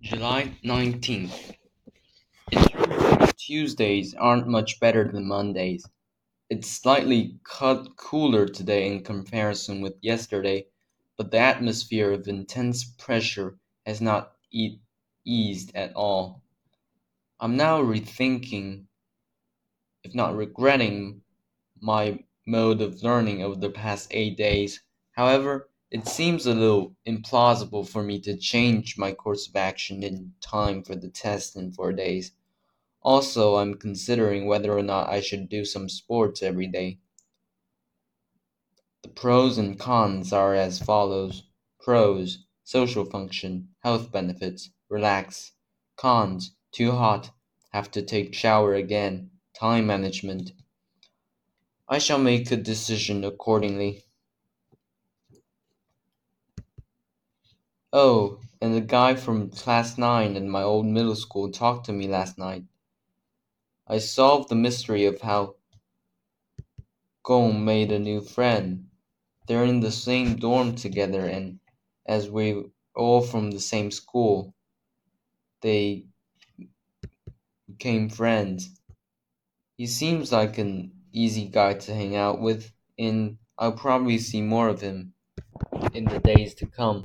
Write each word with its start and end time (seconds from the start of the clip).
July 0.00 0.56
19th. 0.62 1.56
It's 2.52 3.32
Tuesdays 3.32 4.14
aren't 4.14 4.46
much 4.46 4.78
better 4.78 5.10
than 5.10 5.26
Mondays. 5.26 5.84
It's 6.48 6.68
slightly 6.70 7.40
cut 7.42 7.96
cooler 7.96 8.46
today 8.46 8.86
in 8.92 9.02
comparison 9.02 9.80
with 9.80 9.96
yesterday, 10.00 10.66
but 11.16 11.32
the 11.32 11.38
atmosphere 11.38 12.12
of 12.12 12.28
intense 12.28 12.84
pressure 12.84 13.58
has 13.86 14.00
not 14.00 14.36
e- 14.52 14.78
eased 15.24 15.74
at 15.74 15.92
all. 15.96 16.42
I'm 17.40 17.56
now 17.56 17.82
rethinking, 17.82 18.84
if 20.04 20.14
not 20.14 20.36
regretting, 20.36 21.22
my 21.80 22.22
mode 22.46 22.82
of 22.82 23.02
learning 23.02 23.42
over 23.42 23.56
the 23.56 23.70
past 23.70 24.06
eight 24.12 24.36
days. 24.36 24.80
However, 25.10 25.68
it 25.90 26.06
seems 26.06 26.46
a 26.46 26.54
little 26.54 26.94
implausible 27.06 27.88
for 27.88 28.02
me 28.02 28.20
to 28.20 28.36
change 28.36 28.98
my 28.98 29.12
course 29.12 29.48
of 29.48 29.56
action 29.56 30.02
in 30.02 30.34
time 30.40 30.82
for 30.82 30.94
the 30.94 31.08
test 31.08 31.56
in 31.56 31.72
four 31.72 31.92
days. 31.92 32.32
Also, 33.00 33.56
I'm 33.56 33.74
considering 33.74 34.46
whether 34.46 34.76
or 34.76 34.82
not 34.82 35.08
I 35.08 35.20
should 35.20 35.48
do 35.48 35.64
some 35.64 35.88
sports 35.88 36.42
every 36.42 36.66
day. 36.66 36.98
The 39.02 39.08
pros 39.08 39.56
and 39.56 39.78
cons 39.78 40.32
are 40.32 40.54
as 40.54 40.78
follows 40.78 41.44
Pros 41.80 42.44
Social 42.64 43.06
function, 43.06 43.68
health 43.82 44.12
benefits, 44.12 44.68
relax. 44.90 45.52
Cons 45.96 46.54
Too 46.70 46.90
hot, 46.90 47.30
have 47.72 47.90
to 47.92 48.02
take 48.02 48.34
shower 48.34 48.74
again, 48.74 49.30
time 49.58 49.86
management. 49.86 50.52
I 51.88 51.98
shall 51.98 52.18
make 52.18 52.50
a 52.50 52.58
decision 52.58 53.24
accordingly. 53.24 54.04
Oh, 57.92 58.40
and 58.60 58.74
the 58.74 58.82
guy 58.82 59.14
from 59.14 59.50
class 59.50 59.96
9 59.96 60.36
in 60.36 60.50
my 60.50 60.62
old 60.62 60.84
middle 60.84 61.16
school 61.16 61.50
talked 61.50 61.86
to 61.86 61.92
me 61.92 62.06
last 62.06 62.36
night. 62.36 62.64
I 63.86 63.98
solved 63.98 64.50
the 64.50 64.54
mystery 64.54 65.06
of 65.06 65.22
how 65.22 65.54
Gong 67.22 67.64
made 67.64 67.90
a 67.90 67.98
new 67.98 68.20
friend. 68.20 68.90
They're 69.46 69.64
in 69.64 69.80
the 69.80 69.90
same 69.90 70.36
dorm 70.36 70.74
together, 70.74 71.24
and 71.26 71.60
as 72.04 72.28
we're 72.28 72.64
all 72.94 73.22
from 73.22 73.50
the 73.50 73.60
same 73.60 73.90
school, 73.90 74.54
they 75.62 76.04
became 77.66 78.10
friends. 78.10 78.78
He 79.78 79.86
seems 79.86 80.30
like 80.30 80.58
an 80.58 80.92
easy 81.12 81.48
guy 81.48 81.74
to 81.74 81.94
hang 81.94 82.16
out 82.16 82.40
with, 82.40 82.70
and 82.98 83.38
I'll 83.56 83.72
probably 83.72 84.18
see 84.18 84.42
more 84.42 84.68
of 84.68 84.82
him 84.82 85.14
in 85.94 86.04
the 86.04 86.18
days 86.18 86.54
to 86.56 86.66
come. 86.66 86.96